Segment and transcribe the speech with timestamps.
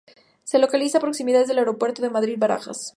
[0.43, 2.89] Se localiza a proximidad del Aeropuerto de Madrid-Barajas.